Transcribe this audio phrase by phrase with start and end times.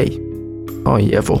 [0.00, 0.40] hei,
[0.84, 1.40] on Jefu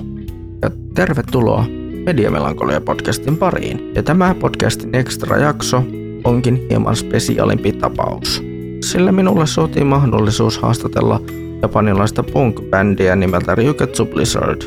[0.62, 1.64] ja tervetuloa
[2.06, 3.92] Mediamelankolia podcastin pariin.
[3.94, 5.82] Ja tämä podcastin ekstra jakso
[6.24, 8.44] onkin hieman spesiaalimpi tapaus.
[8.84, 11.20] Sillä minulle soitiin mahdollisuus haastatella
[11.62, 14.62] japanilaista punk-bändiä nimeltä Ryuketsu Blizzard,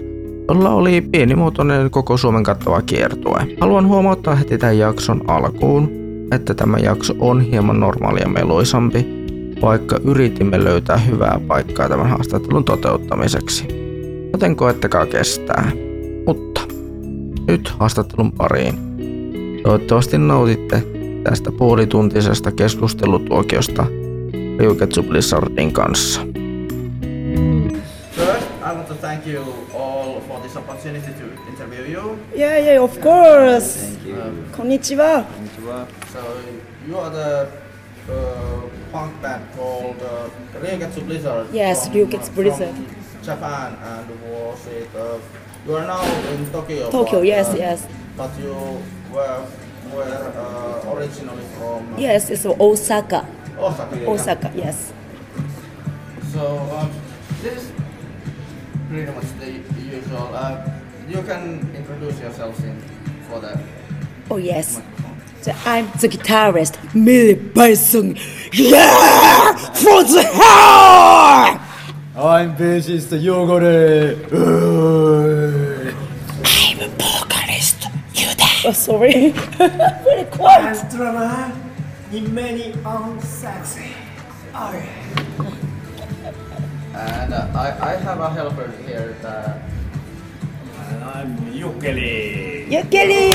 [0.47, 3.47] jolla oli pienimuotoinen koko Suomen kattava kiertue.
[3.59, 5.91] Haluan huomauttaa heti tämän jakson alkuun,
[6.31, 9.05] että tämä jakso on hieman normaalia meluisampi,
[9.61, 13.82] vaikka yritimme löytää hyvää paikkaa tämän haastattelun toteuttamiseksi.
[14.33, 15.71] Joten koettakaa kestää.
[16.27, 16.61] Mutta
[17.47, 18.75] nyt haastattelun pariin.
[19.63, 20.83] Toivottavasti nautitte
[21.23, 23.85] tästä puolituntisesta keskustelutuokiosta
[24.59, 26.21] Ryuketsu Blizzardin kanssa.
[28.11, 29.43] First, I want to thank you
[29.73, 32.17] all for this opportunity to interview you.
[32.37, 33.79] Yeah, yeah, of course.
[34.05, 35.23] Um, Konnichiwa.
[36.13, 36.19] so,
[36.87, 37.47] you are the
[38.09, 41.47] uh, punk band called uh, Ryuketsu Blizzard.
[41.53, 42.75] Yes, from, Ryuketsu Blizzard.
[42.75, 44.89] From Japan, and was it?
[44.95, 45.17] Uh,
[45.65, 46.91] you are now in Tokyo.
[46.91, 47.87] Tokyo, but, yes, uh, yes.
[48.17, 48.53] But you
[49.11, 49.45] were
[49.93, 53.25] were uh, originally from Yes, it's Osaka.
[53.57, 53.95] Osaka.
[53.99, 54.07] yeah.
[54.09, 54.93] Osaka, yes.
[56.33, 56.91] So um,
[57.41, 57.71] this is
[58.89, 59.51] pretty much the
[59.85, 60.29] usual.
[60.33, 60.69] Uh,
[61.07, 62.75] you can introduce yourselves in
[63.29, 63.59] for that.
[64.31, 64.81] Oh, yes.
[65.41, 68.15] So I'm the guitarist, Millie Bison.
[68.53, 69.55] Yeah!
[69.75, 71.59] For the hell!
[72.15, 74.13] I'm bassist Yogore.
[76.45, 77.87] I'm a vocalist.
[78.13, 78.61] You there?
[78.65, 79.31] Oh, sorry.
[79.57, 80.91] Very quiet.
[80.91, 81.51] drummer
[82.11, 83.93] in many unsexy.
[86.93, 89.17] And uh, I, I have a helper here.
[89.23, 89.59] The,
[90.93, 92.67] And I'm Yukeli.
[92.69, 93.31] Yukeli!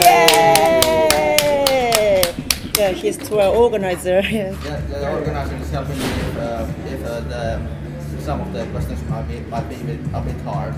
[0.00, 1.42] Yay!
[2.78, 4.22] Yeah, he's tour organizer.
[4.22, 4.52] Yeah.
[4.52, 7.60] the, the organizer is helping me if, uh, if uh, the,
[8.22, 10.74] some of the questions might be, might be a bit, a bit hard.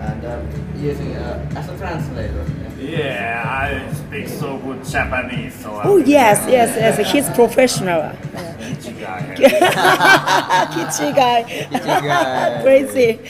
[0.00, 0.40] And uh,
[0.76, 2.44] using uh, as a translator.
[2.80, 7.12] Yeah, I speak so good Japanese, so Oh, yes, yes, yes.
[7.12, 8.00] He's professional.
[8.98, 9.36] guy.
[10.72, 12.62] Kichi guy.
[12.62, 13.20] Crazy.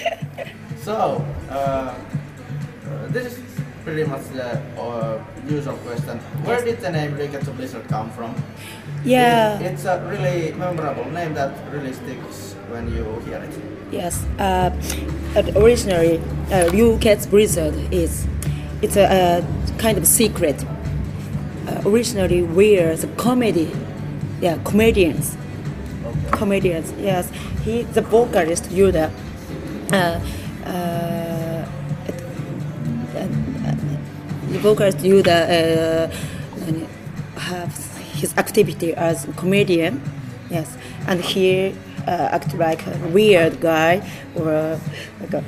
[0.81, 1.95] So, uh, uh,
[3.09, 3.39] this is
[3.85, 6.19] pretty much the uh, usual question.
[6.45, 8.35] Where did the name Ryuketsu Blizzard come from?
[9.05, 9.59] Yeah.
[9.61, 13.53] It- it's a really memorable name that really sticks when you hear it.
[13.93, 14.25] Yes.
[14.39, 14.71] Uh,
[15.57, 16.19] originally,
[16.51, 18.27] uh, Ryuketsu Blizzard is
[18.81, 20.65] it's a, a kind of secret.
[21.69, 23.71] Uh, originally, we're the comedy,
[24.41, 25.37] yeah, comedians,
[26.33, 26.93] comedians.
[26.99, 27.31] Yes,
[27.63, 29.13] he the vocalist Yuda.
[29.93, 30.21] Uh,
[30.65, 31.67] uh,
[34.49, 40.03] the vocalist Yuda uh, has his activity as a comedian,
[40.51, 41.75] yes, and he
[42.07, 44.03] uh, act like a weird guy
[44.35, 44.79] or uh,
[45.21, 45.45] like a,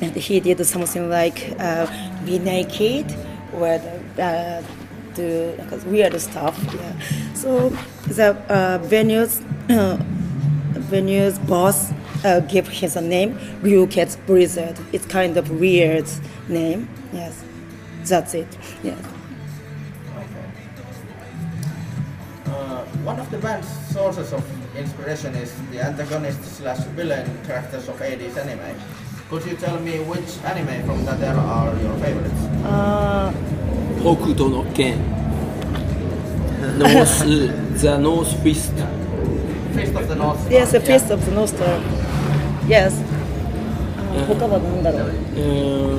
[0.00, 1.86] and he did something like uh,
[2.24, 3.14] be naked
[3.52, 3.80] or
[4.18, 4.62] uh,
[5.14, 6.58] do like weird stuff.
[6.74, 7.00] Yeah.
[7.34, 7.70] So
[8.08, 9.98] the uh, venues uh,
[10.90, 11.92] venues boss
[12.48, 14.78] give his name Ryuketsu Blizzard.
[14.92, 16.08] It's kind of weird
[16.48, 16.88] name.
[17.12, 17.42] Yes,
[18.04, 18.58] that's it.
[18.82, 18.98] Yes.
[23.04, 24.44] One of the band's sources of
[24.77, 28.75] inspiration is the antagonist slash villain characters of 80s anime.
[29.29, 32.41] Could you tell me which anime from that era are your favorites?
[32.65, 33.31] Uh,
[34.01, 34.97] 北斗の剣
[36.77, 38.83] ノースザ・ノースフィスト
[39.77, 40.51] Fist of the North Star.
[40.51, 40.85] yes, the yeah.
[40.85, 41.79] Fist of the North Star.
[42.67, 42.93] Yes.
[44.15, 45.95] あ他は何だろううー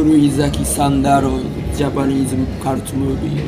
[0.00, 3.42] ん狂い咲きサンダーロイドジャパニーズカルチムービー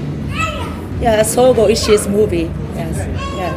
[1.02, 2.52] yeah, Sogo Ishii's movie.
[2.76, 2.98] Yes,
[3.36, 3.56] yeah.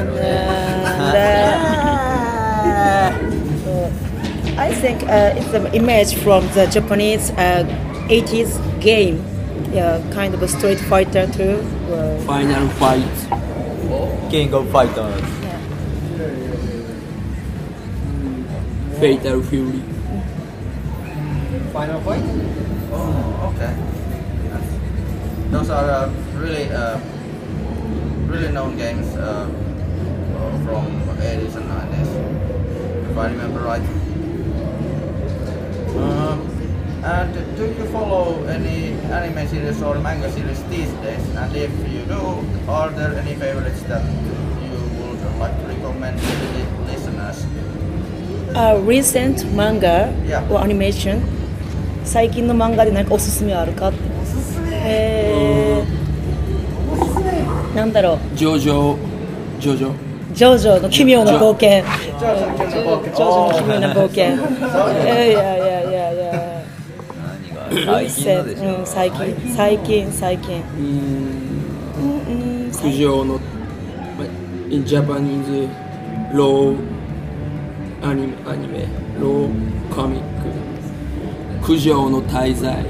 [0.00, 1.32] And uh,
[4.62, 7.64] I think uh, it's an image from the Japanese uh,
[8.08, 9.22] 80s game.
[9.72, 11.62] Yeah, kind of a Street Fighter too.
[12.26, 13.28] Final Fight,
[14.30, 15.22] King of Fighters.
[18.98, 19.82] Fatal Fury.
[21.72, 22.22] Final Fight?
[22.92, 23.74] Oh, okay.
[25.50, 26.04] Those are.
[26.04, 26.99] Um, really, uh,
[28.27, 30.85] really known games uh, uh, from
[31.19, 33.81] 80s and 90s, if I remember right.
[35.97, 36.39] Um,
[37.03, 41.23] and do you follow any anime series or manga series these days?
[41.35, 42.21] And if you do,
[42.69, 44.03] are there any favorites that
[44.61, 47.45] you would like to recommend to the listeners?
[48.55, 50.41] uh, recent manga Yeah.
[50.49, 51.21] or animation
[52.05, 53.99] 最近の漫画で何かおすすめあるかって
[54.89, 55.40] えー、
[57.74, 58.96] なんだろうジョジョ
[59.60, 61.84] ジョジョジョジョの奇妙な冒険。
[62.18, 62.36] ジョ
[62.70, 64.24] ジョの奇妙な冒険。
[64.24, 66.62] いやいやいやいやいや。
[67.84, 70.56] 最近うん、最近、最近、最近。
[70.56, 71.62] うーん
[71.96, 73.38] うん、うん、苦情の
[74.70, 75.68] in Japanese
[76.32, 76.76] low
[78.02, 78.88] アニメアニメ
[79.20, 79.48] low
[79.94, 80.22] コミッ
[81.60, 82.84] ク苦情の滞在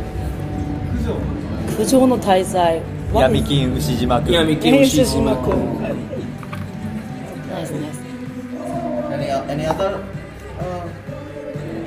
[1.76, 2.80] 苦情の滞在。
[3.13, 7.97] 闇金牛島くん闇金牛島君ナイスナイス。
[9.09, 9.99] Any any other?
[10.59, 10.85] Uh,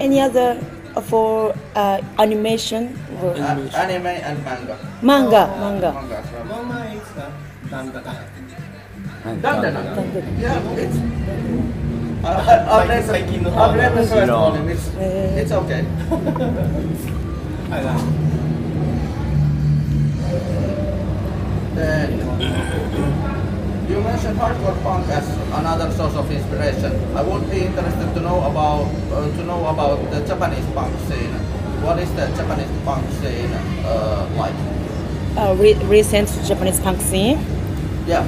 [0.01, 0.57] Any other
[1.03, 2.89] for uh, animation
[3.23, 3.39] or a-
[3.77, 4.77] anime and manga.
[5.03, 5.47] manga?
[5.61, 5.93] Manga.
[5.93, 6.19] Manga.
[6.19, 6.45] as well.
[6.45, 7.31] Mama is uh,
[7.71, 8.15] Dandana.
[9.43, 9.81] Dandana.
[10.41, 10.97] Yeah, it's.
[12.23, 14.69] I, I, I've read the, I've read the first volume.
[14.69, 15.85] It's, it's okay.
[17.71, 18.05] I like.
[21.78, 22.08] Uh,
[23.90, 25.28] you mentioned hardcore punk as
[25.60, 26.92] another source of inspiration.
[27.16, 31.34] I would be interested to know about uh, to know about the Japanese punk scene.
[31.84, 33.52] What is the Japanese punk scene
[33.84, 34.56] uh, like?
[35.36, 37.40] Uh, re recent Japanese punk scene?
[38.08, 38.24] Yeah.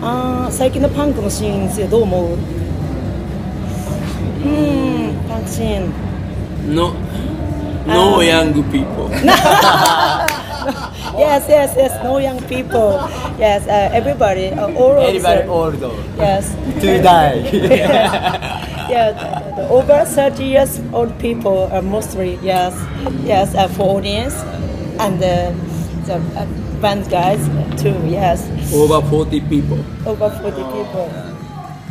[0.00, 2.38] Uh, あ最近のパンクのシーンについてどう思ううん
[5.28, 5.92] パンクシーン
[6.74, 6.94] No
[7.86, 9.10] No young people
[11.18, 12.92] Yes, yes, yes, no young people.
[13.38, 15.74] Yes, uh, everybody, uh, all Everybody the- old
[16.16, 16.54] Yes.
[16.80, 17.34] to die
[18.90, 22.74] yeah, the, the over 30 years old people are mostly, yes,
[23.24, 24.34] yes, uh, for audience.
[25.00, 25.52] And uh,
[26.06, 26.46] the uh,
[26.80, 27.40] band guys
[27.80, 28.46] too, yes.
[28.74, 31.10] over 40 people over 40 people.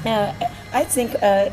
[0.06, 0.34] Yeah,
[0.74, 1.50] I think uh,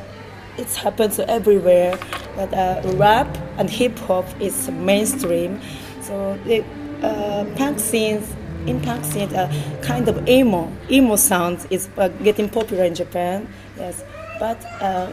[0.58, 1.98] it's happened everywhere
[2.36, 3.26] that uh, rap
[3.58, 5.60] and hip hop is mainstream.
[6.02, 6.62] So the
[7.02, 8.34] uh, punk scenes
[8.66, 9.52] in punk scenes, uh,
[9.82, 13.48] kind of emo emo sound is uh, getting popular in Japan.
[13.76, 14.04] Yes,
[14.38, 15.12] but uh,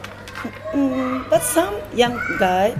[0.72, 2.76] mm, but some young guy.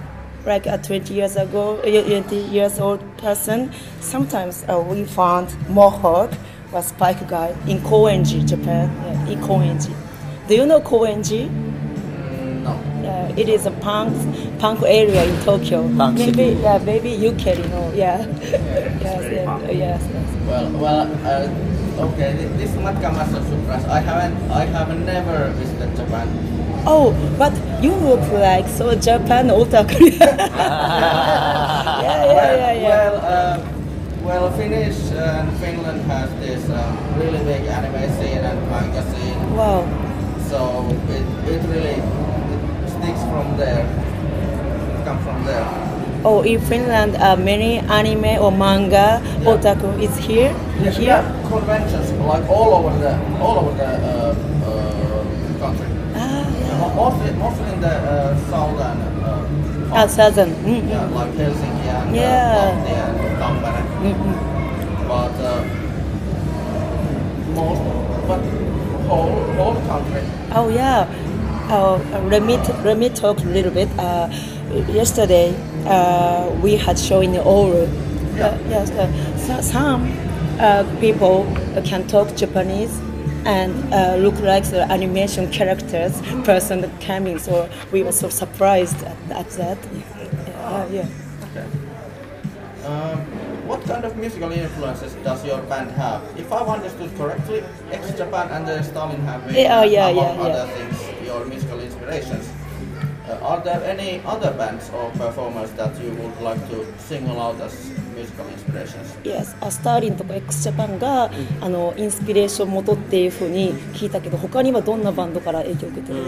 [0.47, 6.35] Like a 20 years ago, 20 years old person, sometimes uh, we found Mohawk
[6.71, 8.91] was Spike guy in Koenji, Japan.
[8.95, 9.95] Yeah, in Koenji.
[10.47, 11.49] Do you know Koenji?
[11.49, 13.09] Mm, no.
[13.09, 14.13] Uh, it is a punk
[14.59, 15.89] punk area in Tokyo.
[15.97, 16.61] Punk maybe city.
[16.63, 17.93] yeah, maybe you can know.
[17.95, 18.27] Yeah.
[18.41, 20.37] yes, yeah, yes, yes.
[20.49, 21.01] Well, well.
[21.25, 21.49] Uh,
[22.13, 22.33] okay.
[22.37, 23.85] thi- This might come as a surprise.
[23.87, 24.51] I haven't.
[24.51, 26.29] I have never visited Japan.
[26.87, 27.53] Oh, but
[27.83, 30.11] you look like so Japan otaku.
[30.25, 33.11] yeah, yeah, yeah, yeah.
[33.11, 33.59] Well, uh,
[34.23, 39.57] well, Finnish and Finland has this um, really big anime scene and manga scene.
[39.57, 39.85] Wow.
[40.49, 42.01] So it, it really
[42.85, 43.85] it sticks from there.
[45.15, 45.63] Come from there.
[46.25, 50.51] Oh, in Finland, uh, many anime or manga otaku is here.
[50.83, 51.03] Yeah, Here.
[51.07, 54.35] yeah, conventions like all over the all over the uh,
[54.67, 55.23] uh,
[55.61, 55.87] country.
[56.17, 56.95] Ah, yeah.
[56.97, 58.99] Mostly, mostly in the uh, southern.
[59.23, 60.51] Uh, Ah, southern.
[60.67, 61.15] Mm, yeah, mm.
[61.15, 62.59] like Helsinki and Yeah.
[62.59, 63.83] uh, Lahti and Tampere.
[64.03, 64.39] Mm, mm.
[65.07, 65.63] But uh,
[67.55, 67.83] most,
[68.27, 68.41] but
[69.07, 70.23] whole whole country.
[70.57, 71.07] Oh yeah.
[71.71, 71.97] Uh,
[72.33, 73.89] let me t- let me talk a little bit.
[74.75, 75.55] Yesterday
[75.87, 77.87] uh, we had show in Oulu.
[78.37, 78.49] Yeah.
[78.49, 78.91] Uh, yes.
[78.91, 80.11] Uh, so, some
[80.59, 81.47] uh, people
[81.85, 82.99] can talk Japanese
[83.47, 87.39] and uh, look like the animation characters person coming.
[87.39, 89.79] So we were so surprised at, at that.
[89.95, 90.89] Yeah.
[90.89, 91.09] yeah.
[91.51, 91.67] Okay.
[92.87, 93.19] Um,
[93.67, 96.23] what kind of musical influences does your band have?
[96.39, 100.43] If I've understood correctly, X Japan and the Stalin have been, Yeah, yeah, among yeah,
[100.43, 102.51] other things, your musical inspirations.
[103.27, 107.59] Uh, are there any other bands or performers that you would like to single out
[107.63, 107.73] as
[108.15, 109.17] musical inspirations?
[109.25, 111.31] Yes, あスターリンとか x ジャパンが、
[111.63, 116.21] あのインスピレーション元っていうふうに聞いたけど他にはどんなバンドから影響を受けてる、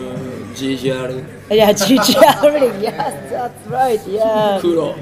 [0.55, 4.95] GGR いや GGR yes that's right yeah 黒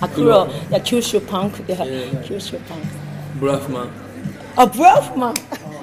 [0.00, 2.22] あ黒いや九州パンクいや Yeah.
[2.24, 2.86] 九州パンク
[3.40, 3.88] ブラフマン
[4.54, 5.34] あブラフマン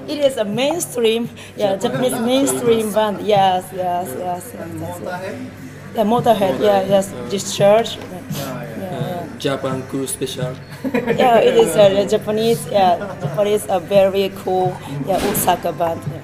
[0.07, 3.21] It is a mainstream, yeah, Japanese mainstream band.
[3.25, 4.53] Yes, yes, yes.
[4.53, 5.35] yes, yes, yes.
[5.95, 6.59] Yeah, Motorhead.
[6.59, 7.97] Yeah, yes, Discharge.
[8.35, 10.55] Ah, Japan cool special.
[10.93, 12.65] yeah, it is a Japanese.
[12.67, 14.75] Yeah, Japanese a very cool.
[15.07, 16.01] Yeah, Osaka band.
[16.11, 16.22] Yeah.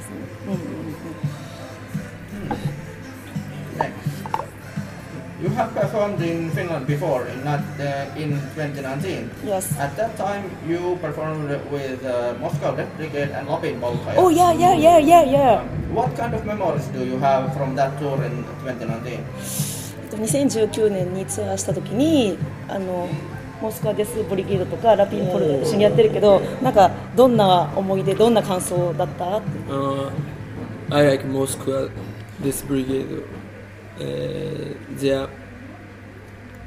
[5.42, 9.32] You have performed in Finland before, in, not, uh, in 2019.
[9.46, 9.72] Yes.
[9.80, 14.16] At that time, you performed with uh, Moscow Death Brigade and Lapin Polka.
[14.18, 15.64] Oh yeah yeah yeah yeah yeah
[15.96, 19.24] What kind of memories do you have from that tour in 2019?
[20.12, 23.08] 2019年にツアーした時にあの
[23.62, 30.12] モスクワデスブリゲードとかラピンポルと一緒にやってるけどなんかどんな思い出どんな感想だった Uh,
[30.92, 31.90] I like Moscow,
[32.42, 33.08] this brigade.
[33.08, 33.39] Uh,
[34.00, 35.30] their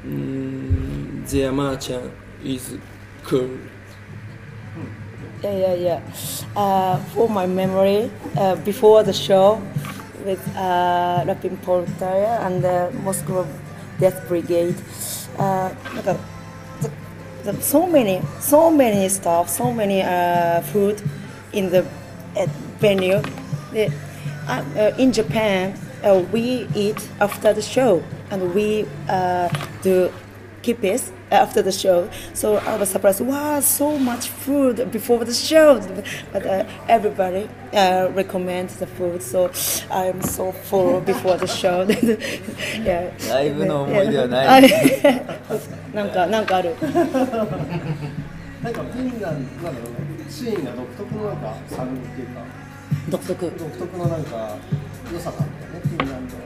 [0.05, 2.11] mm, their matcha
[2.43, 2.77] is
[3.23, 3.49] cool.
[5.43, 6.01] Yeah, yeah, yeah.
[6.55, 9.61] Uh, for my memory, uh, before the show
[10.25, 13.45] with uh, Rapin Poltaya and the Moscow
[13.99, 14.75] Death Brigade,
[15.37, 15.69] uh,
[16.03, 16.17] the,
[17.43, 21.01] the, so many, so many stuff, so many uh, food
[21.51, 21.85] in the
[22.79, 23.21] venue.
[23.73, 23.91] The,
[24.47, 29.48] uh, uh, in Japan, uh, we eat after the show, and we uh,
[29.82, 30.12] do
[30.62, 32.08] kipis after the show.
[32.34, 33.20] So I was surprised.
[33.20, 35.80] Wow, so much food before the show.
[36.32, 39.50] But uh, everybody uh, recommends the food, so
[39.90, 41.86] I'm so full before the show.
[41.86, 43.10] yeah.
[43.28, 46.74] ライブの思い出はないですなんかなんかある。
[48.62, 49.88] なんかフィンランドなんだろ
[50.28, 52.42] うシーンが独特のなんかサウンドっていうか
[53.08, 53.52] 独特。
[53.56, 54.56] 独特のなんか
[55.12, 56.36] 良さがあったよねフィンランド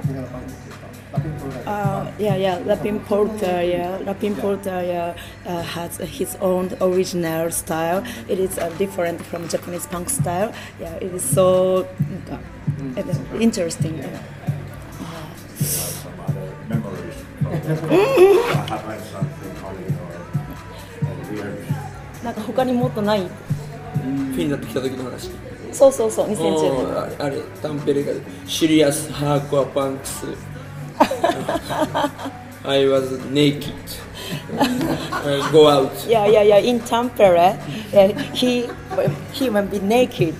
[0.00, 5.14] 的な感じっていうかラテンプログラム Uh, yeah, yeah, Lapin Porter, yeah, Lapin Porter, yeah,
[5.46, 8.02] uh, has his own original style.
[8.28, 10.52] It is uh, different from Japanese punk style.
[10.80, 11.86] Yeah, it is so
[12.30, 12.38] uh,
[12.96, 13.98] uh, interesting.
[13.98, 14.18] Yeah.
[15.60, 20.10] some other memories from what happened something funny or,
[21.08, 21.62] or weird.
[22.24, 25.30] なんか他にもっとないフィンランド来た時の話。
[25.76, 28.12] そうそうそう、2010おーあれあれタンペレが
[28.46, 30.26] シリアスハーコアパンクス
[32.64, 33.72] I was naked
[34.60, 36.58] I go out Yeah, yeah, yeah.
[36.58, 37.58] In Tampere,
[37.92, 38.68] yeah, he
[39.32, 40.34] he will be naked.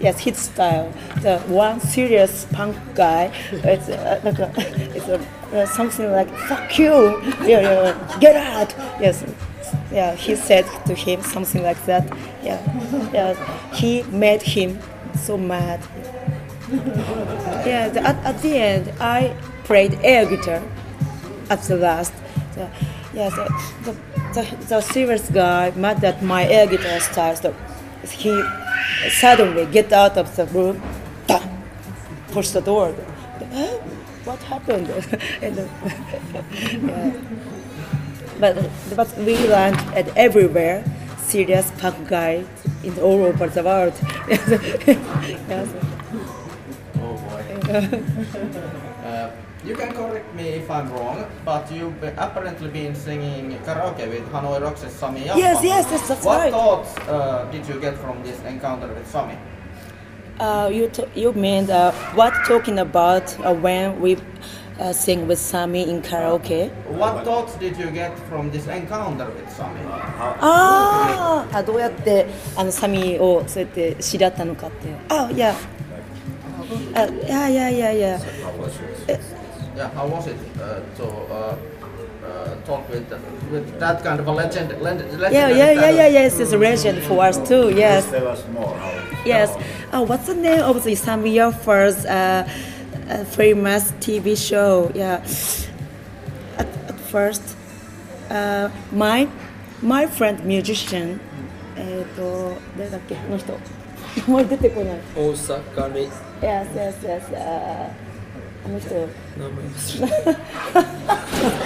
[0.00, 0.92] Yes, his style.
[1.22, 3.32] The one serious punk guy.
[3.52, 4.52] It's uh, like a,
[4.94, 5.18] it's a,
[5.52, 8.74] uh, something like "fuck you," yeah, yeah, get out.
[9.00, 9.24] Yes,
[9.93, 10.15] yeah.
[10.15, 12.05] He said to him something like that.
[12.43, 12.59] Yeah,
[13.13, 13.73] yeah.
[13.73, 14.79] He made him
[15.15, 15.79] so mad.
[17.65, 17.89] Yeah.
[17.89, 20.61] The, at, at the end, I played air guitar
[21.49, 22.13] at the last.
[22.55, 22.69] The,
[23.13, 23.45] yeah, the,
[23.83, 27.35] the, the, the serious guy mad at my air guitar style.
[27.35, 27.53] So
[28.09, 28.43] he
[29.09, 30.81] suddenly get out of the room,
[32.31, 32.91] push the door.
[34.25, 34.89] What happened?
[35.41, 35.57] and,
[36.87, 37.11] yeah.
[38.39, 40.83] But but we learned at everywhere
[41.19, 42.45] serious punk guys
[42.83, 43.93] in all over the world.
[45.49, 45.67] yes.
[46.97, 47.43] Oh boy.
[49.07, 49.31] uh,
[49.65, 54.61] you can correct me if I'm wrong, but you've apparently been singing karaoke with Hanoi
[54.61, 55.37] Rocks' Sami Yaffa.
[55.37, 56.53] Yes, yes, yes, that's what right.
[56.53, 59.37] What thoughts uh, did you get from this encounter with Sami?
[60.39, 64.17] Uh, you you mean uh, what talking about uh, when we
[64.78, 66.70] uh, sing with Sami in karaoke?
[66.86, 69.80] What thoughts did you get from this encounter with Sami?
[70.40, 72.26] あーあどうやって
[72.56, 75.54] あのサミをそうやって知り合ったのかってあいや
[76.94, 78.18] あいやいやいやいや
[79.76, 81.54] Yeah, how was it uh, to uh,
[82.26, 83.06] uh, talk with
[83.52, 84.70] with that kind of a legend?
[84.82, 88.44] legend yeah yeah yeah yeah yes it's a legend for us too yes Tell us
[88.52, 88.74] more.
[88.76, 88.90] How,
[89.24, 89.54] yes
[89.92, 92.42] oh what's the name of the Sami Yoffer's uh,
[93.09, 94.91] a famous TV show.
[94.93, 95.23] Yeah.
[96.57, 97.55] At, at first,
[98.29, 99.27] uh, my
[99.81, 101.19] my friend musician,
[101.75, 103.53] eh, えっ、ー、と誰だっけあの人。
[104.27, 104.99] もう出てこない。
[105.15, 106.09] 大阪レイ。
[106.41, 107.21] Yes, yes, yes.
[107.33, 107.89] Uh,
[108.65, 108.89] あの人。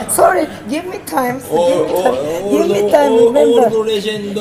[0.09, 1.39] Sorry, give me time.
[1.39, 1.53] Give
[1.87, 2.49] me time.
[2.49, 3.13] Give me time.
[3.13, 3.69] Remember.
[3.69, 4.35] Old legend.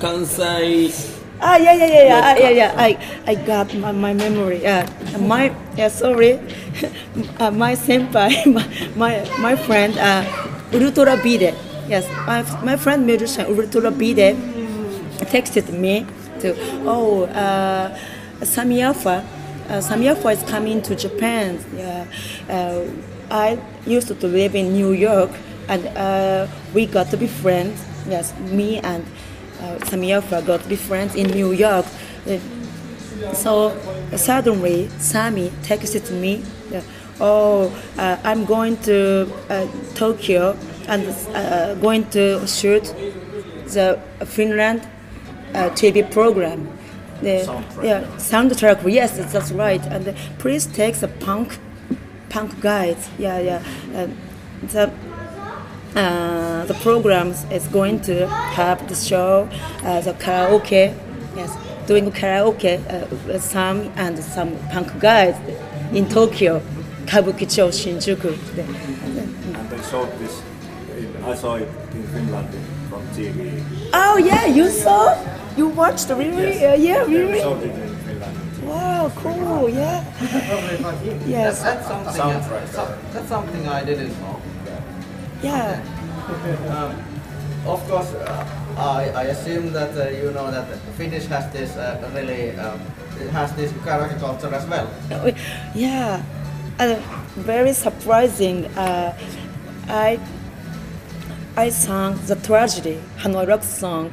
[0.00, 1.11] 関西。
[1.42, 2.70] Ah, yeah, yeah, yeah, yeah, yeah, yeah.
[2.78, 2.94] I,
[3.26, 4.62] I got my, my memory.
[4.62, 4.86] Yeah,
[5.18, 5.88] my, yeah.
[5.90, 6.38] Sorry,
[7.42, 8.62] uh, my senpai, my,
[8.94, 10.22] my, my friend, uh,
[10.72, 11.50] Ultra Bide.
[11.90, 14.38] Yes, my, my friend musician Ultra Bide
[15.34, 16.06] texted me
[16.38, 16.54] to,
[16.86, 17.90] oh, uh,
[18.44, 19.26] Sami Yaffa.
[19.68, 21.58] Uh, Sami Yaffa is coming to Japan.
[21.74, 22.06] Yeah,
[22.48, 22.86] uh,
[23.34, 25.30] I used to live in New York,
[25.66, 27.82] and uh, we got to be friends.
[28.06, 29.04] Yes, me and
[29.62, 31.86] uh, got to be friends in New York.
[32.26, 32.38] Uh,
[33.34, 33.76] so
[34.16, 36.42] suddenly, Sami texted me,
[36.74, 36.80] uh,
[37.20, 40.56] "Oh, uh, I'm going to uh, Tokyo
[40.88, 42.84] and uh, going to shoot
[43.66, 44.82] the Finland
[45.54, 46.68] uh, TV program."
[47.22, 47.44] The,
[47.82, 48.82] Yeah, soundtrack.
[48.90, 49.84] Yes, that's right.
[49.86, 51.58] And please take the punk,
[52.28, 53.08] punk guys.
[53.18, 53.62] Yeah, yeah.
[54.72, 54.90] The
[55.96, 59.48] uh, the program is going to have the show,
[59.84, 60.94] uh, the karaoke,
[61.36, 61.56] yes,
[61.86, 65.36] doing karaoke, uh, with some and some punk guys
[65.92, 66.60] in Tokyo,
[67.06, 68.32] Kabukicho, Shinjuku.
[68.58, 70.42] and they showed this.
[71.24, 72.48] I saw it in Finland
[72.88, 73.62] from TV.
[73.92, 75.14] Oh yeah, you saw?
[75.56, 76.54] You watched really?
[76.58, 76.62] Yes.
[76.62, 77.40] Uh, yeah, They really?
[77.40, 78.38] showed it in Finland.
[78.64, 79.12] Wow.
[79.16, 79.68] cool.
[79.68, 80.04] Yeah.
[81.26, 81.62] Yes.
[81.62, 82.14] That's something.
[82.14, 83.12] Soundtrack.
[83.12, 84.40] that's something I didn't know.
[85.42, 86.98] Yeah.
[87.64, 88.44] Of course, uh,
[88.76, 90.66] I, I assume that uh, you know that
[90.98, 92.80] Finnish has this uh, really um,
[93.20, 94.88] it has this karaoke culture as well.
[95.72, 96.22] Yeah.
[96.80, 96.96] Uh,
[97.36, 98.66] very surprising.
[98.76, 99.16] Uh,
[99.88, 100.18] I
[101.56, 104.10] I sang the tragedy Hanoi Rock song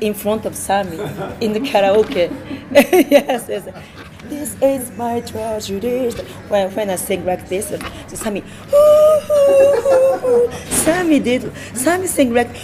[0.00, 0.96] in front of Sami
[1.42, 2.30] in the karaoke.
[3.10, 3.68] yes, yes.
[4.28, 6.10] This is my tragedy.
[6.48, 7.78] When, when I sing like this, uh,
[8.08, 8.40] so Sami,
[8.72, 8.95] "Ooh,
[9.48, 10.50] ooh."
[11.06, 11.52] Did.
[11.74, 12.54] Sami sing like,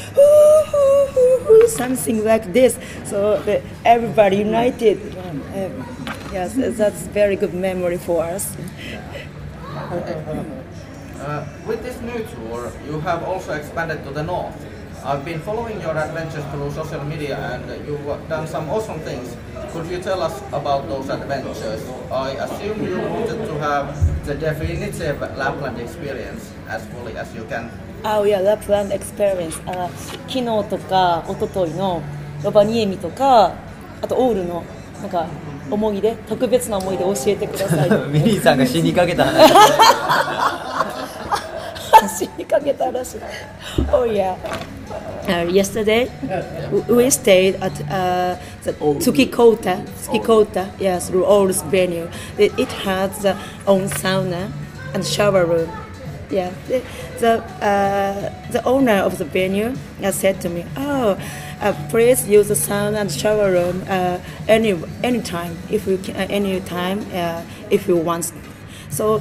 [1.97, 2.79] sing like this.
[3.05, 4.99] So the, everybody united.
[5.55, 5.71] Uh,
[6.33, 8.57] yes, that's very good memory for us.
[11.21, 14.55] Uh, with this new tour, you have also expanded to the north.
[15.05, 19.37] I've been following your adventures through social media and you've done some awesome things.
[19.73, 21.83] Could you tell us about those adventures?
[22.11, 27.71] I assume you wanted to have the definitive Lapland experience as fully as you can.
[28.05, 29.61] Oh yeah, Lapland experience.
[29.67, 29.89] あ
[30.27, 32.03] 昨日とか一昨日の
[32.43, 33.53] ロバニエミとか、
[34.01, 34.65] あとオールの
[35.01, 35.27] なんか
[35.71, 37.91] 思い出、特別な思い出教えてください。
[38.09, 39.49] ミリーさんが死にかけた話
[42.19, 43.21] 死にかけたらしい。
[43.93, 44.37] Oh yeah.
[45.29, 46.11] Uh, yesterday,
[46.89, 52.09] we stayed at uh, the Tsukikota, Tsukikota, yes, Old's venue.
[52.37, 54.51] It, it has the own sauna
[54.93, 55.71] and shower room.
[56.33, 56.83] Yeah, the
[57.21, 61.19] the, uh, the owner of the venue uh, said to me, "Oh,
[61.61, 67.05] uh, please use the sauna and shower room uh, any time if you can, anytime
[67.13, 68.33] uh, if you want."
[68.89, 69.21] So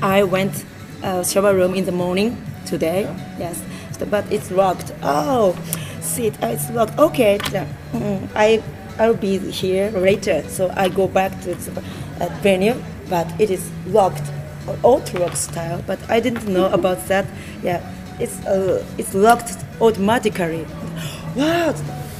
[0.00, 0.64] I went
[1.02, 2.36] uh, shower room in the morning
[2.66, 3.02] today.
[3.38, 3.60] Yes,
[4.08, 4.92] but it's locked.
[5.02, 5.56] Oh,
[6.00, 6.96] see, uh, it's locked.
[6.98, 7.66] Okay, yeah,
[8.36, 8.62] I
[8.98, 10.42] I'll be here later.
[10.48, 11.82] So I go back to the
[12.20, 12.74] uh, venue,
[13.10, 14.22] but it is locked,
[14.82, 15.82] Orthodox style.
[15.86, 17.26] But I didn't know about that.
[17.62, 17.80] Yeah,
[18.18, 20.64] it's uh, it's locked automatically.
[21.34, 21.76] What?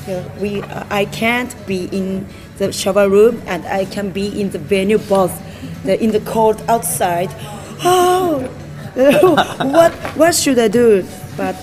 [0.06, 2.26] Yeah, we uh, I can't be in
[2.58, 5.32] the shower room and I can be in the venue both
[5.84, 7.30] the, in the cold outside.
[7.84, 8.40] Oh,
[8.94, 11.04] what what should I do?
[11.36, 11.56] But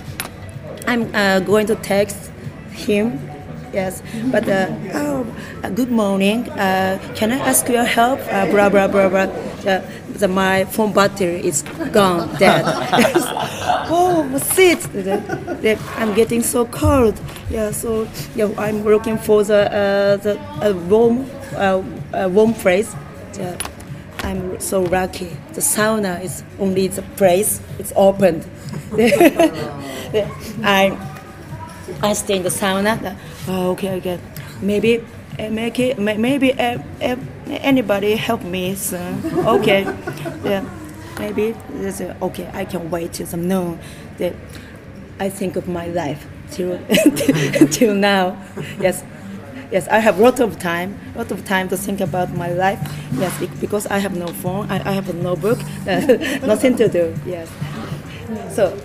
[0.87, 2.31] I'm uh, going to text
[2.71, 3.19] him.
[3.73, 5.25] Yes, but uh, oh,
[5.63, 6.47] uh, good morning.
[6.51, 8.19] Uh, can I ask your help?
[8.51, 9.27] Blah blah blah blah.
[10.13, 12.63] The, my phone battery is gone, dead.
[13.89, 14.85] oh, sit.
[15.97, 17.19] I'm getting so cold.
[17.49, 21.81] Yeah, so yeah, I'm looking for the uh, the uh, warm uh,
[22.31, 22.95] warm place.
[23.37, 23.57] Yeah.
[24.23, 25.35] I'm so lucky.
[25.51, 27.59] The sauna is only the place.
[27.77, 28.45] It's opened.
[30.63, 30.97] I
[32.01, 33.17] I stay in the sauna.
[33.47, 34.19] Oh, okay, okay.
[34.61, 35.03] Maybe
[35.37, 35.97] make it.
[35.99, 37.15] Maybe uh, uh,
[37.47, 39.23] anybody help me soon.
[39.47, 39.83] Okay.
[40.43, 40.63] yeah.
[41.19, 42.49] Maybe there's a, okay.
[42.53, 43.79] I can wait till some noon.
[44.17, 44.33] The,
[45.19, 46.79] I think of my life till
[47.71, 48.37] till now.
[48.79, 49.03] Yes.
[49.71, 52.77] Yes, I have a lot of time, lot of time to think about my life.
[53.13, 55.57] Yes, because I have no phone, I, I have no book,
[56.45, 57.15] nothing to do.
[57.25, 57.49] Yes.
[58.53, 58.77] So,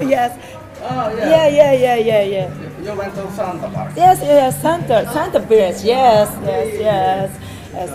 [0.00, 0.38] yes.
[0.80, 2.71] Oh Yeah, yeah, yeah, yeah, yeah.
[2.83, 3.93] You went to Santa Park.
[3.95, 5.83] Yes, yes, Santa, Santa Village.
[5.83, 7.31] Yes, yes, yes.
[7.73, 7.89] yes.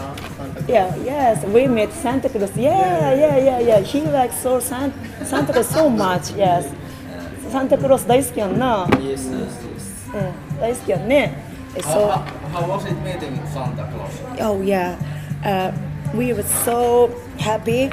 [0.69, 2.57] Yeah, yes, we met Santa Claus.
[2.57, 3.81] Yeah, yeah, yeah, yeah.
[3.81, 6.33] He likes so Santa, Santa Claus so much.
[6.37, 6.67] Yes.
[7.51, 8.87] Santa Claus 大好きやんな。
[8.99, 10.15] Yes, yes, yes.
[10.15, 11.33] うん、大好きやんね。
[11.75, 12.03] え How, そう。
[12.03, 14.11] how, how was it meeting Santa Claus?
[14.41, 14.97] Oh yeah,
[15.45, 15.73] uh,
[16.15, 17.91] we were so happy,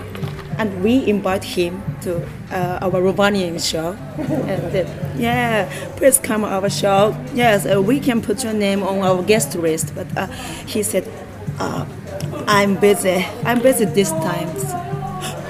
[0.59, 3.93] and we invite him to uh, our Rovaniemi show.
[4.19, 4.85] and uh,
[5.17, 7.17] yeah, please come our show.
[7.35, 9.95] Yes, uh, we can put your name on our guest list.
[9.95, 10.27] But uh,
[10.67, 11.09] he said,
[11.59, 11.87] uh,
[12.47, 13.27] I'm busy.
[13.45, 14.49] I'm busy this time.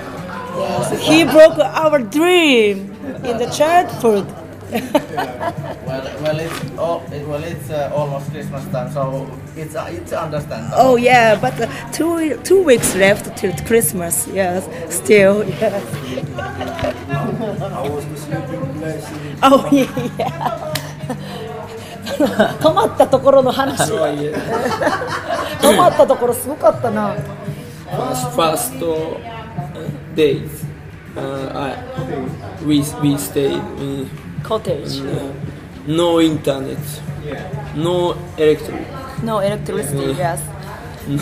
[1.01, 2.93] He broke our dream
[3.25, 4.27] in the childhood
[4.74, 10.14] Well, well, it's all, it, well, it's uh, almost Christmas time, so it's uh, it's
[10.14, 10.78] understandable.
[10.78, 14.28] Oh yeah, but uh, two two weeks left till Christmas.
[14.28, 15.44] Yes, still.
[15.44, 15.84] Yes.
[16.38, 20.70] How was the sleeping place in Oh yeah.
[22.62, 23.88] 泊まったところの話。
[23.88, 27.16] 泊まったところすごかったな。
[27.90, 29.18] First, first uh,
[30.16, 30.64] days,
[31.16, 31.76] uh, I,
[32.64, 34.08] we we stayed in
[34.45, 35.01] Cottage.
[35.01, 35.33] uh,
[35.87, 36.79] no internet,
[37.75, 38.85] no electric,
[39.23, 40.13] No electricity.
[40.17, 40.41] Yes.
[41.09, 41.19] no,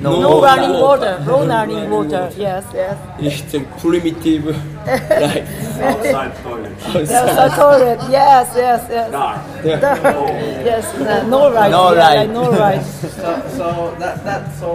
[0.00, 1.18] No, No running water.
[1.18, 1.24] water.
[1.26, 2.30] No running water.
[2.36, 2.96] Yes, yes.
[3.20, 4.44] It's a primitive
[4.86, 5.46] life.
[5.82, 6.76] Outside toilet.
[6.92, 7.10] There's
[7.46, 7.98] a toilet.
[8.10, 9.10] Yes, yes, yes.
[9.12, 9.40] Dark.
[9.64, 11.70] yes, no, no right.
[11.70, 12.30] No yeah, right.
[12.30, 12.82] No right.
[13.22, 14.72] So, so that that's so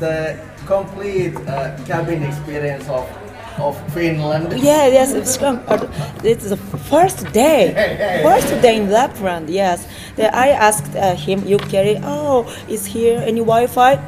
[0.00, 3.04] the complete uh, cabin experience of
[3.58, 4.52] of Finland.
[4.52, 5.38] Yeah, yes, it's
[6.22, 6.56] It's the
[6.90, 7.74] first day,
[8.22, 9.50] first day in Lapland.
[9.50, 9.86] Yes,
[10.16, 11.98] Then I asked uh, him, "You carry?
[12.02, 13.98] Oh, is here any Wi-Fi?"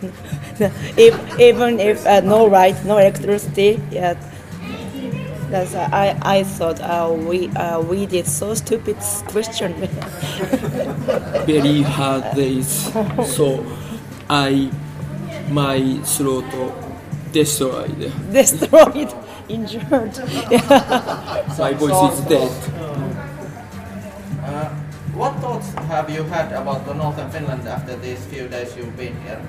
[0.96, 4.14] if, even if uh, no light, no electricity, yeah.
[5.50, 6.16] That's uh, I.
[6.22, 8.96] I thought uh, we uh, we did so stupid
[9.32, 9.72] question.
[11.48, 12.92] Very hard days.
[13.24, 13.64] So
[14.28, 14.70] I
[15.48, 16.44] my throat
[17.37, 18.11] destroyed.
[18.31, 19.13] Destroyed,
[19.49, 19.89] injured.
[21.57, 22.51] My voice is dead.
[24.45, 24.69] Uh,
[25.15, 29.15] what thoughts have you had about the northern Finland after these few days you've been
[29.23, 29.39] here?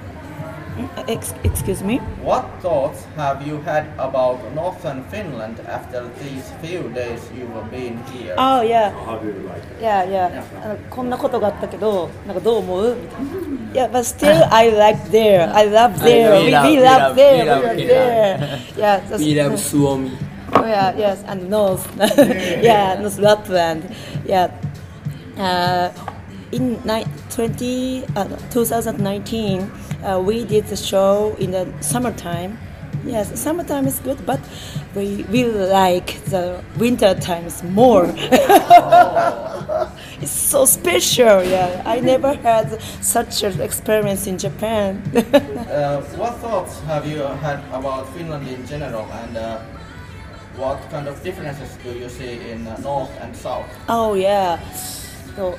[1.07, 1.99] Ex- excuse me.
[2.23, 8.35] What thoughts have you had about northern Finland after these few days you've been here?
[8.37, 8.91] Oh yeah.
[9.07, 9.81] How do you like it?
[9.81, 13.31] いやいや、あのこんなことがあったけど、なんかどう思うみたいな。
[13.74, 15.52] いや、but still I like there.
[15.54, 16.40] I love there.
[16.40, 17.44] We We, love- we we love love- there.
[17.44, 18.60] we love- We are we there.
[18.78, 20.12] Yeah, that's, We love Suomi.
[20.56, 21.86] Oh, yeah, yes, and North.
[22.64, 23.84] yeah, North Lapland.
[24.26, 24.50] Yeah.
[25.38, 25.90] Uh,
[26.52, 29.70] in ni- 20, uh, 2019,
[30.04, 32.58] uh, we did the show in the summertime.
[33.05, 34.41] Yes, summertime is good, but
[34.95, 38.07] we we like the winter times more.
[40.23, 41.45] it's so special.
[41.45, 45.03] Yeah, I never had such an experience in Japan.
[45.75, 49.59] Uh, what thoughts have you had about Finland in general and uh,
[50.57, 53.67] what kind of differences do you see in uh, north and south?
[53.89, 54.59] Oh yeah.
[55.37, 55.59] そう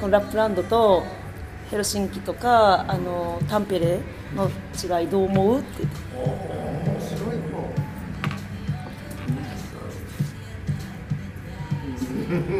[0.00, 1.02] このラップランドと
[1.70, 4.00] ヘルシンキとかあのタンペレ
[4.34, 4.50] の
[5.00, 5.86] 違いどう思うって。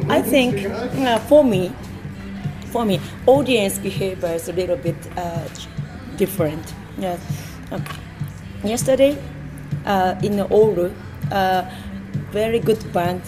[0.09, 1.73] I think uh, for me,
[2.71, 5.49] for me, audience behavior is a little bit uh,
[6.16, 6.73] different.
[6.99, 7.19] Yes.
[7.73, 7.83] Um,
[8.62, 9.19] yesterday,
[9.85, 10.92] uh, in Oulu,
[11.33, 11.64] uh,
[12.31, 13.23] very good band,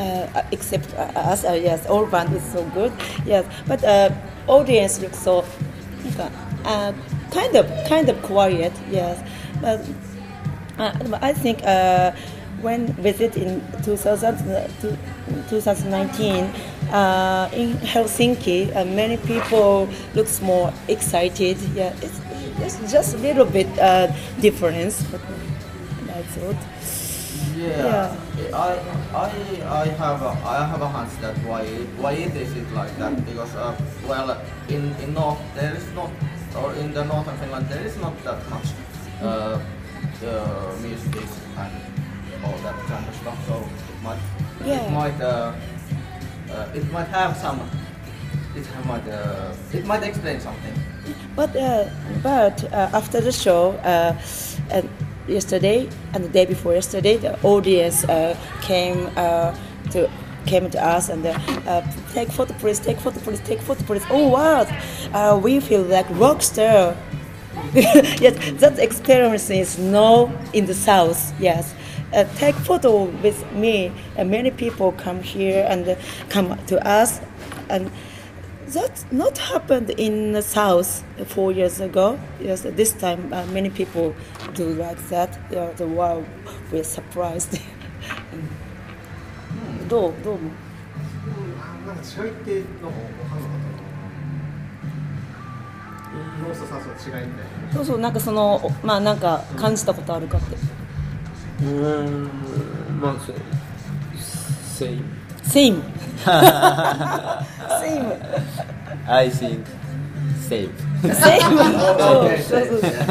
[0.00, 1.44] uh, except uh, us.
[1.44, 2.92] Uh, yes, all band is so good.
[3.26, 4.10] Yes, but uh,
[4.46, 5.44] audience looks so
[6.64, 6.92] uh,
[7.30, 8.72] kind of kind of quiet.
[8.90, 9.22] Yes,
[9.60, 9.80] but
[10.78, 12.12] uh, I think uh,
[12.62, 14.38] when visit in 2000,
[15.48, 16.44] 2019
[17.52, 21.58] in Helsinki, many people looks more excited.
[21.74, 22.20] Yeah, it's,
[22.60, 23.68] it's just a little bit
[24.40, 25.02] difference.
[25.10, 25.20] But
[26.06, 26.56] that's it.
[27.56, 28.16] Yeah,
[28.54, 28.70] I,
[29.14, 29.30] I,
[29.82, 31.64] I have a, I have a hunch that why
[32.02, 33.14] why it is it like that?
[33.26, 33.74] Because uh,
[34.08, 34.36] well
[34.68, 36.10] in in north there is not
[36.56, 38.68] or in the northern Finland there is not that much
[39.22, 39.58] uh,
[40.24, 41.72] uh, music and
[42.44, 43.38] all that kind of stuff.
[43.48, 43.54] So
[43.92, 44.22] it might
[44.64, 45.52] it might uh,
[46.50, 47.60] uh, it might have some
[48.56, 50.74] it might uh, it might explain something.
[51.36, 51.88] But uh,
[52.22, 54.12] but uh, after the show, uh,
[54.70, 54.88] and
[55.30, 59.56] yesterday and the day before yesterday, the audience uh, came uh,
[59.92, 60.10] to
[60.46, 64.04] came to us and uh, take photo please, take photo please, take photo please.
[64.10, 64.66] Oh wow,
[65.12, 66.96] uh, we feel like rock star.
[67.74, 71.32] yes, that experience is no in the south.
[71.40, 71.74] Yes.
[72.12, 75.94] Uh, take photo with me and many people come here and uh,
[76.28, 77.20] come to us
[77.68, 77.88] and
[78.72, 82.18] that not happened in the south four years ago.
[82.40, 84.14] Yes, this time uh, many people
[84.54, 85.38] do like that.
[85.50, 86.24] Yeah, the wow,
[86.72, 87.60] we're surprised.
[89.88, 90.50] どうどうも
[91.84, 93.80] なんか違いってなんか分かんなかった
[96.46, 100.56] ノースとサウスの違いみたいなそうそうなんかそのおまあなんか感じたことあるかって。
[101.60, 102.30] Mm,
[103.02, 103.18] man,
[104.16, 105.19] same.
[105.49, 105.81] Same.
[107.79, 108.11] Same.
[109.07, 109.65] I think
[110.49, 110.69] same.
[111.03, 111.41] Same.
[111.41, 112.79] そう Okay, そうそう。
[112.81, 113.05] yeah.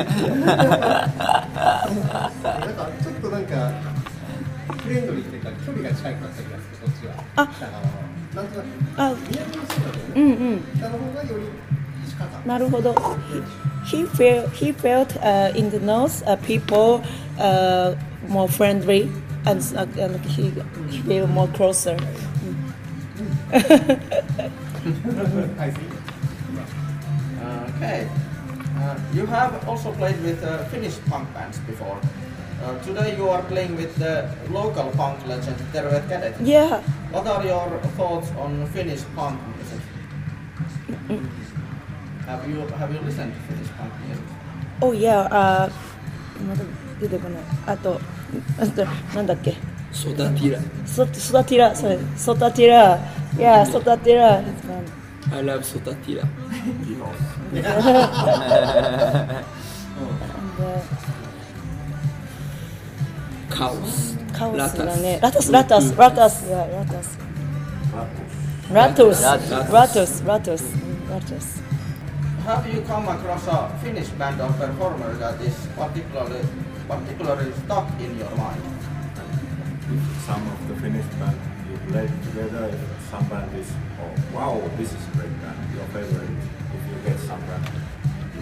[0.44, 3.72] なんかちょっとなんか
[4.82, 7.88] フレンドリーっていうか距離が近いかった気がするこっちはあ北側は
[8.34, 10.62] なんとなくあ、南のそうだけどねうんうん。
[10.76, 11.44] 北の方がより
[12.08, 12.94] 近かったなるほど。
[13.86, 17.02] He felt he felt uh, in the north uh, people
[17.38, 17.94] uh,
[18.28, 19.10] more friendly
[19.44, 20.50] and, uh, and he
[20.90, 21.96] he feel more closer.
[25.58, 25.80] はい次
[27.76, 28.08] Okay.
[28.78, 31.98] Uh, you have also played with uh, Finnish punk bands before.
[32.62, 36.34] Uh, today you are playing with the local punk legend Terveet Kädet.
[36.42, 36.80] Yeah.
[37.12, 39.80] What are your thoughts on Finnish punk music?
[42.26, 44.24] Have you have you listened to Finnish punk music?
[44.80, 45.70] Oh yeah, uh,
[46.46, 46.64] まだ
[47.00, 47.42] 出てこない。
[47.66, 48.00] あと、
[48.58, 49.67] あとなんだっけ。
[49.91, 50.59] Sotatira.
[50.85, 51.99] Sot sotatira, sorry.
[52.15, 52.99] Sotatira.
[53.37, 54.43] Yeah, sotatira.
[55.31, 56.23] I love sotatira.
[57.53, 59.45] and,
[63.49, 64.15] Chaos.
[64.33, 64.55] Chaos.
[64.55, 64.95] Ratas.
[65.21, 66.35] Ratas, ratas, ratas.
[68.71, 69.17] Ratus.
[69.69, 70.21] Ratus.
[70.21, 70.63] Ratus.
[71.09, 71.45] Ratus.
[72.45, 76.41] Have you come across a Finnish band of performer that is particularly
[76.87, 78.78] particularly stuck in your mind?
[80.26, 81.36] Some of the Finnish band
[81.70, 83.68] you played together, if some band is,
[84.00, 86.30] oh wow, this is a great band, your favorite,
[86.76, 87.64] if you get some band.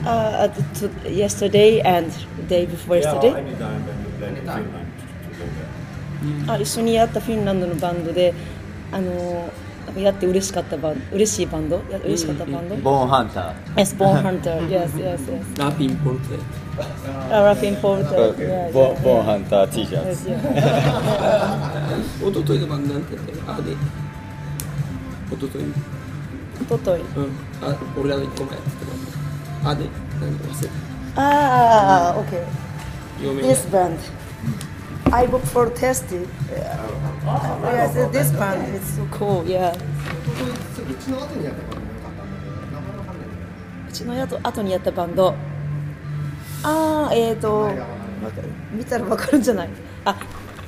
[0.04, 2.11] Uh, to, yesterday and
[2.48, 3.35] day before Yeah, yesterday.
[3.40, 4.64] anytime when you played in Anytime.
[4.64, 4.92] Finland
[5.30, 6.52] together.
[6.52, 8.32] あ一緒にやったフィンランドのバンドで、
[8.92, 9.52] あのなんか
[10.03, 12.75] やって嬉しかったバン嬉しいバンド、や嬉しかったバンド。
[12.77, 14.67] ボーンハンター Yes, Bone Hunter.
[14.69, 15.57] Yes, yes, yes.
[15.60, 16.36] ラピンポルテ
[16.77, 18.36] Uh, Rapping Porter.
[18.38, 19.01] Yeah, ボ yeah.
[19.01, 20.25] ボーンハンター T シャツ
[22.31, 23.75] とといのバンドなんて言っあで
[25.31, 25.62] おととい
[26.62, 27.01] おととい。
[27.01, 27.31] うん
[27.63, 28.69] あ俺らの1個前やって
[29.63, 29.86] あで
[30.21, 30.69] 何か忘れ
[31.15, 32.43] たああ、okay.
[33.17, 33.97] 読め This band.
[35.12, 36.26] I booked for testing.
[36.50, 36.78] Yeah.
[37.64, 39.44] Yes, this band is so cool.
[39.46, 39.72] Yeah.
[39.72, 43.42] うちの後にやったこともよかったんだけど名前わかんないんだよ
[43.88, 45.35] うちのやと後にやったバンド。
[46.64, 47.70] ああ、えっ、ー、と、
[48.72, 49.68] 見たらわかるんじゃない
[50.04, 50.16] あ、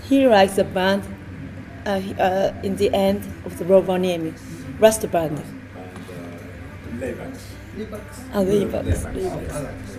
[0.08, 4.32] He likes the band、uh, he- uh, in the end of the Rovaniemi.
[4.80, 5.30] Rust band.
[5.30, 5.40] And
[6.98, 7.54] uh, Leibacks.
[8.32, 9.08] あ、レイバックス。
[9.14, 9.98] レイバックス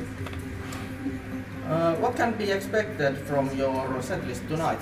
[1.69, 4.77] Uh, what can be expected from your setlist tonight?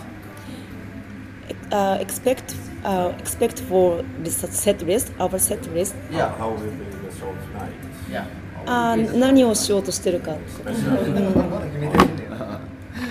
[1.71, 5.95] Uh, expect, uh, expect for this set list, our set list.
[6.11, 6.33] Yeah.
[6.37, 7.73] How will be the show tonight?
[8.11, 8.25] Yeah.
[8.65, 10.31] あー何をしようとしてるか。
[10.31, 11.49] Special.
[11.49, 12.29] まだ決めてないんだよ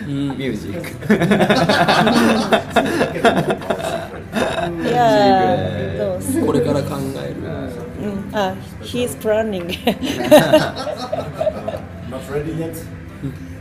[0.06, 1.14] ミュージック
[4.82, 6.46] Yeah, those.
[6.46, 7.42] これから考える
[8.02, 9.68] Mm, uh, he's planning.
[12.10, 12.74] Not ready yet?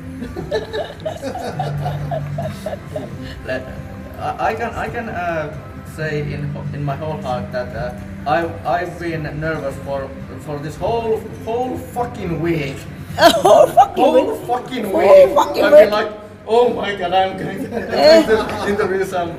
[4.19, 5.53] I, can I can uh,
[5.97, 7.95] say in in my whole heart that uh,
[8.27, 10.09] I I've been nervous for
[10.41, 12.77] for this whole whole fucking week.
[13.19, 14.47] oh, fucking Whole wait.
[14.47, 15.35] fucking Whole week.
[15.35, 15.81] fucking I've week.
[15.85, 16.13] been like,
[16.47, 19.31] oh my god, I'm going to interview some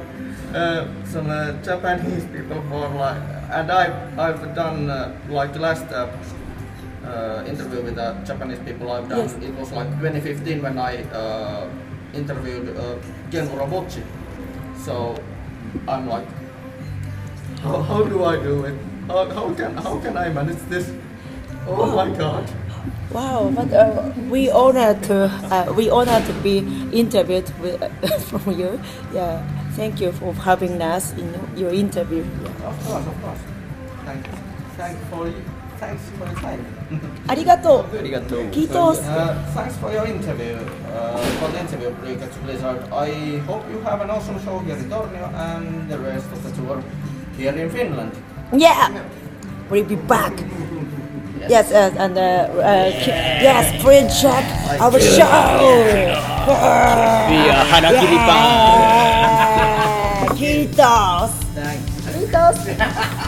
[0.53, 3.83] uh, some uh, Japanese people for like, and I
[4.17, 5.85] I've done uh, like the last.
[7.07, 9.19] Uh, interview with the Japanese people I've done.
[9.19, 9.33] Yes.
[9.39, 11.69] It was like 2015 when I uh,
[12.13, 12.97] interviewed uh,
[13.31, 14.03] Ken Urabochi.
[14.75, 15.15] So
[15.87, 16.27] I'm like,
[17.63, 18.75] how, how do I do it?
[19.07, 20.91] How, how can how can I manage this?
[21.65, 22.43] Oh my god!
[23.11, 26.59] Wow, but uh, we honored to uh, we honored to be
[26.91, 27.79] interviewed with,
[28.27, 28.81] from you.
[29.13, 29.47] Yeah,
[29.79, 32.27] thank you for having us in your interview.
[32.43, 32.67] Yeah.
[32.67, 33.39] Of course, of course.
[34.03, 34.33] Thank you.
[34.75, 35.31] Thanks for
[35.78, 36.60] thanks for your time.
[37.28, 37.98] ありがとう。
[37.98, 39.00] ありがとうキートス。
[39.02, 40.56] Uh, thanks for your interview.
[40.56, 42.82] Uh, for the interview, Brigade Blizzard.
[42.92, 46.50] I hope you have an awesome show here in Tornio and the rest of the
[46.60, 46.82] tour
[47.36, 48.12] here in Finland.
[48.52, 48.90] Yeah,
[49.70, 50.32] we'll be back.
[51.48, 53.10] Yes, uh, and uh, uh, ki-
[53.42, 54.44] yes, please check
[54.80, 55.26] our show.
[56.46, 58.18] We are Harakiri
[59.42, 61.30] Yeah, Kiitos.
[61.54, 61.90] Thanks.
[62.14, 63.25] Kiitos.